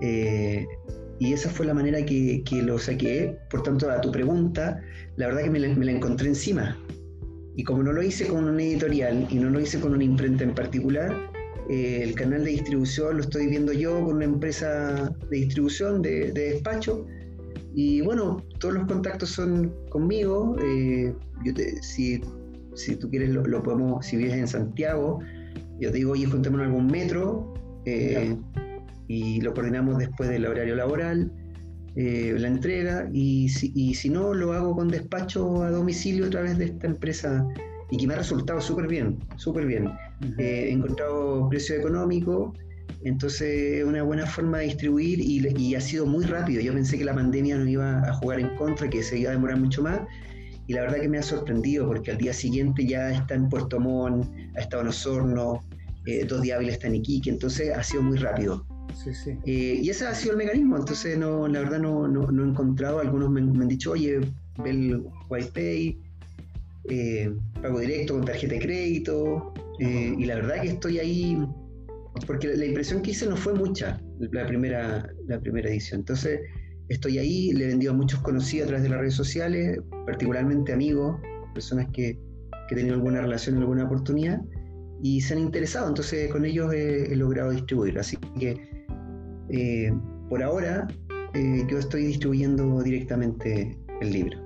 [0.00, 0.64] Eh,
[1.18, 3.36] y esa fue la manera que, que, lo saqué.
[3.50, 4.80] Por tanto, a tu pregunta,
[5.16, 6.78] la verdad que me la, encontré encima.
[7.56, 10.44] Y como no lo hice con una editorial y no lo hice con una imprenta
[10.44, 11.30] en particular,
[11.70, 16.32] eh, el canal de distribución lo estoy viendo yo con una empresa de distribución de
[16.32, 17.06] despacho
[17.74, 20.56] y bueno, todos los contactos son conmigo.
[20.62, 21.12] Eh,
[21.44, 22.20] yo te, si,
[22.74, 25.18] si, tú quieres, lo, podemos, si vives en Santiago,
[25.80, 27.52] yo te digo, oye, juntémonos algún metro
[27.84, 28.36] eh,
[29.08, 31.32] y lo coordinamos después del horario laboral,
[31.96, 33.08] eh, la entrega.
[33.12, 36.86] Y si, y si no, lo hago con despacho a domicilio a través de esta
[36.86, 37.44] empresa
[37.90, 39.90] y que me ha resultado súper bien, súper bien.
[40.38, 42.54] he encontrado precio económico
[43.04, 46.62] entonces es una buena forma de distribuir y, ha sido muy rápido.
[46.62, 49.34] Yo pensé que la pandemia nos iba a jugar en contra, que se iba a
[49.34, 50.00] demorar mucho más.
[50.66, 53.78] Y la verdad que me ha sorprendido porque al día siguiente ya está en Puerto
[53.78, 55.62] Montt, ha estado en Osorno,
[56.06, 58.66] eh, dos días está en Iquique, entonces ha sido muy rápido.
[59.02, 59.32] Sí, sí.
[59.44, 63.00] Eh, y ese ha sido el mecanismo, entonces no, la verdad no, no, he encontrado,
[63.00, 64.20] algunos me, han dicho, oye,
[64.62, 65.98] ve el WiFi,
[66.88, 71.36] eh, pago directo con tarjeta de crédito, y la verdad que estoy ahí
[72.26, 76.00] porque la impresión que hice no fue mucha, la primera, la primera edición.
[76.00, 76.40] Entonces,
[76.88, 80.72] estoy ahí, le he vendido a muchos conocidos a través de las redes sociales, particularmente
[80.72, 81.20] amigos,
[81.54, 82.18] personas que,
[82.68, 84.40] que he tenido alguna relación, alguna oportunidad,
[85.02, 87.98] y se han interesado, entonces con ellos he, logrado distribuir.
[87.98, 88.56] Así que,
[89.50, 89.92] eh,
[90.28, 90.86] por ahora,
[91.34, 94.38] eh, yo estoy distribuyendo directamente el libro.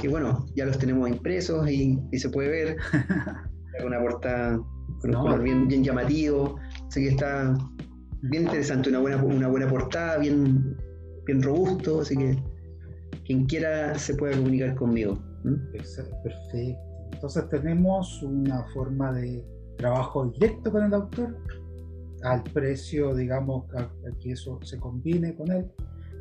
[0.00, 2.76] Que bueno, ya los tenemos impresos y, se puede ver.
[3.84, 4.60] una portada
[5.00, 6.58] con un color bien, bien llamativo.
[6.94, 7.58] Así que está
[8.22, 10.76] bien interesante, una buena, una buena portada, bien,
[11.26, 12.40] bien robusto, así que
[13.26, 15.18] quien quiera se puede comunicar conmigo.
[15.72, 16.78] Perfecto.
[17.12, 19.44] Entonces tenemos una forma de
[19.76, 21.36] trabajo directo con el autor,
[22.22, 23.90] al precio, digamos, a,
[24.20, 25.68] que eso se combine con él,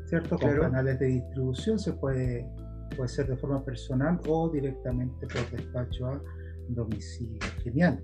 [0.07, 0.39] ¿cierto?
[0.39, 2.49] Con canales de distribución se puede
[2.97, 6.21] puede ser de forma personal o directamente por despacho a
[6.69, 7.39] domicilio.
[7.63, 8.03] Genial.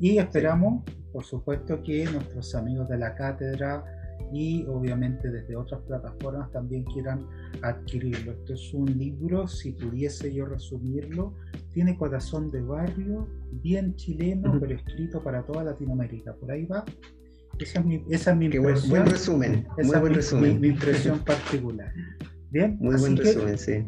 [0.00, 0.82] Y esperamos,
[1.12, 3.84] por supuesto, que nuestros amigos de la cátedra
[4.32, 7.26] y obviamente desde otras plataformas también quieran
[7.62, 8.32] adquirirlo.
[8.32, 11.34] Esto es un libro, si pudiese yo resumirlo,
[11.72, 16.34] tiene corazón de barrio, bien chileno, pero escrito para toda Latinoamérica.
[16.34, 16.84] Por ahí va.
[17.58, 18.90] Esa es mi, esa es mi impresión.
[18.90, 20.60] Buen resumen, muy buen resumen.
[20.60, 21.92] Mi, impresión particular.
[22.50, 23.84] Bien, muy buen resumen, sí.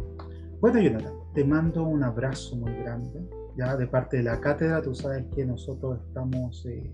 [0.60, 3.20] Bueno, Jonathan, te mando un abrazo muy grande.
[3.56, 6.92] Ya de parte de la cátedra, tú sabes que nosotros estamos eh,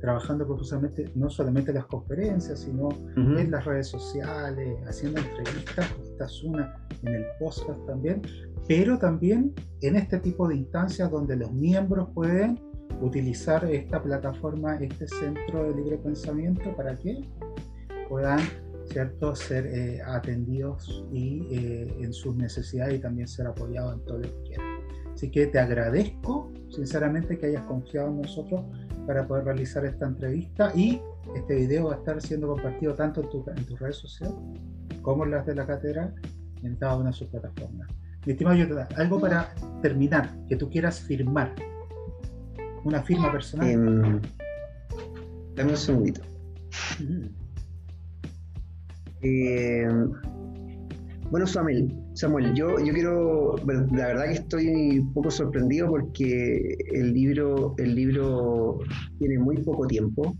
[0.00, 6.24] trabajando profusamente, no solamente en las conferencias, sino en las redes sociales, haciendo entrevistas, esta
[6.26, 8.20] es una en el podcast también,
[8.66, 12.58] pero también en este tipo de instancias donde los miembros pueden
[13.00, 17.20] utilizar esta plataforma, este centro de libre pensamiento para que
[18.08, 18.40] puedan
[18.86, 19.34] ¿cierto?
[19.34, 24.24] ser eh, atendidos y eh, en sus necesidades y también ser apoyados en todo lo
[24.24, 24.71] que quieran.
[25.14, 28.62] Así que te agradezco sinceramente que hayas confiado en nosotros
[29.06, 31.00] para poder realizar esta entrevista y
[31.36, 34.34] este video va a estar siendo compartido tanto en, en tus redes sociales
[35.02, 36.12] como en las de la cátedra
[36.62, 37.88] en cada una de sus plataformas.
[38.24, 39.52] Mi estimado algo para
[39.82, 41.54] terminar, que tú quieras firmar.
[42.84, 43.76] Una firma personal.
[43.76, 44.20] Um,
[45.56, 46.20] dame un segundito.
[49.22, 49.88] Eh,
[51.32, 57.14] bueno, Samuel, Samuel, yo, yo quiero, la verdad que estoy un poco sorprendido porque el
[57.14, 58.80] libro, el libro
[59.18, 60.36] tiene muy poco tiempo.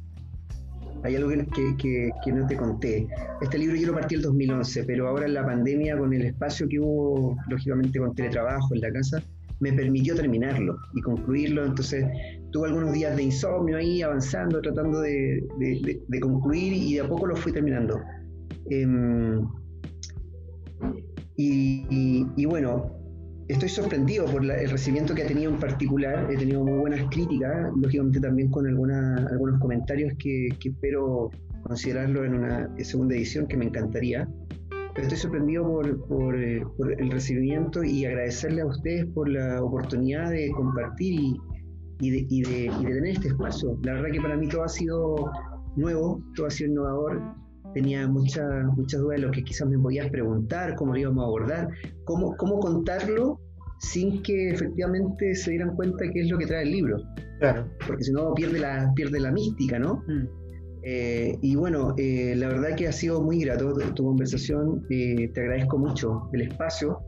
[1.02, 3.06] Hay algo que, que, no te conté.
[3.40, 6.68] Este libro yo lo partí el 2011, pero ahora en la pandemia, con el espacio
[6.68, 9.22] que hubo, lógicamente con teletrabajo en la casa,
[9.60, 11.64] me permitió terminarlo y concluirlo.
[11.64, 12.04] Entonces
[12.50, 17.28] tuve algunos días de insomnio ahí, avanzando, tratando de, de, concluir y de a poco
[17.28, 17.98] lo fui terminando.
[18.68, 19.40] Em,
[21.36, 22.90] y, y, bueno,
[23.48, 26.30] estoy sorprendido por el recibimiento que ha tenido en particular.
[26.30, 31.30] He tenido muy buenas críticas, lógicamente también con alguna, algunos comentarios que, que, espero
[31.62, 34.28] considerarlo en una segunda edición, que me encantaría.
[34.94, 39.62] Pero estoy sorprendido por, por, eh, por el recibimiento y agradecerle a ustedes por la
[39.62, 41.40] oportunidad de compartir y,
[42.00, 43.78] y, de, y, de, y de tener este espacio.
[43.84, 45.30] La verdad que para mí todo ha sido
[45.76, 47.41] nuevo, todo ha sido innovador
[47.74, 51.26] tenía muchas muchas dudas de lo que quizás me podías preguntar, cómo lo íbamos a
[51.26, 51.68] abordar,
[52.04, 53.40] cómo, cómo contarlo
[53.78, 57.02] sin que efectivamente se dieran cuenta qué es lo que trae el libro.
[57.40, 57.68] Claro.
[57.86, 60.04] Porque si no pierde la, pierde la mística, ¿no?
[60.06, 60.42] Mm.
[60.84, 65.40] Eh, y bueno, eh, la verdad que ha sido muy grato tu, conversación, eh, te
[65.40, 66.98] agradezco mucho el espacio,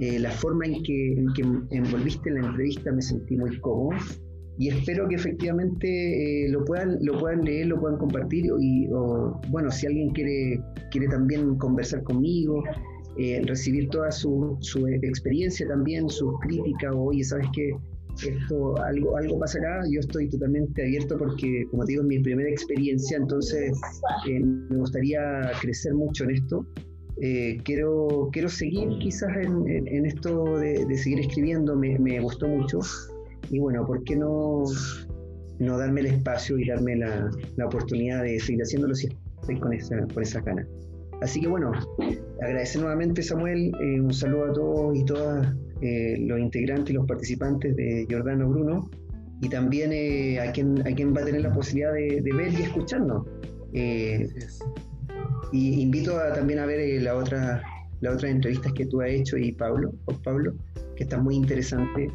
[0.00, 1.42] la forma en que, en que
[1.76, 3.98] envolviste la entrevista me sentí muy cómodo
[4.58, 9.40] y espero que efectivamente eh, lo, puedan, lo puedan leer, lo puedan compartir y, o,
[9.50, 12.64] bueno, si alguien quiere, quiere también conversar conmigo,
[13.16, 17.70] eh, recibir toda su, su, experiencia también, sus críticas, o oye, ¿sabes qué?
[18.26, 22.18] Esto, algo, algo pasa acá, yo estoy totalmente abierto porque, como te digo, es mi
[22.18, 23.78] primera experiencia, entonces
[24.28, 26.66] eh, me gustaría crecer mucho en esto.
[27.64, 32.80] quiero, quiero seguir quizás en, en, esto de, de, seguir escribiendo, me, me gustó mucho.
[33.50, 34.64] Y bueno, ¿por qué no,
[35.58, 39.08] no darme el espacio y darme la, la oportunidad de seguir haciéndolo si
[39.40, 40.66] estoy con esa, con esa gana?
[41.20, 41.72] Así que bueno,
[42.40, 47.06] agradecer nuevamente Samuel, eh, un saludo a todos y todas eh, los integrantes y los
[47.06, 48.88] participantes de Giordano Bruno
[49.40, 52.62] y también eh, a, quien, a quien va a tener la posibilidad de, ver y
[52.62, 53.26] escucharnos.
[55.52, 57.62] y invito a, también a ver la otra,
[58.00, 59.92] las otras entrevistas que tú has hecho y Pablo,
[60.22, 60.54] Pablo,
[60.94, 62.08] que está muy interesante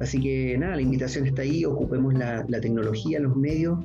[0.00, 3.78] Así que nada, la invitación está ahí, ocupemos la, tecnología, los medios.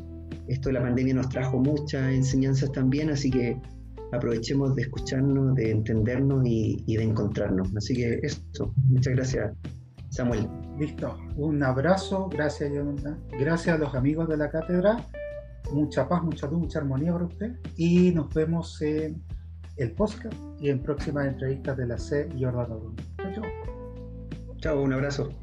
[0.47, 3.59] Esto de la pandemia nos trajo muchas enseñanzas también, así que
[4.11, 7.75] aprovechemos de escucharnos, de entendernos y, de encontrarnos.
[7.75, 9.53] Así que eso, muchas gracias,
[10.09, 10.47] Samuel.
[10.79, 13.19] Listo, un abrazo, gracias, Jonathan.
[13.39, 14.97] Gracias a los amigos de la cátedra.
[15.71, 17.55] Mucha paz, mucha luz, mucha armonía para usted.
[17.77, 19.23] Y nos vemos en
[19.77, 22.29] el podcast y en próximas entrevistas de la C.
[22.39, 23.43] Jordano Chao, chao.
[24.57, 25.42] Chao, un abrazo.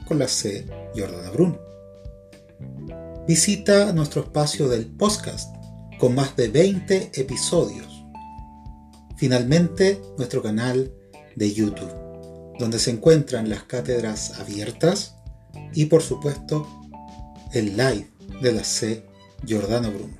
[0.07, 0.67] con la C.
[0.95, 1.59] Jordana Bruno.
[3.27, 5.55] visita nuestro espacio del podcast
[5.99, 8.03] con más de 20 episodios.
[9.17, 10.91] Finalmente, nuestro canal
[11.35, 11.93] de YouTube,
[12.57, 15.17] donde se encuentran las cátedras abiertas
[15.73, 16.67] y por supuesto
[17.53, 18.09] el live
[18.41, 19.05] de la C.
[19.45, 20.17] Giordano Bruno.